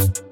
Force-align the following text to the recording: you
you 0.00 0.29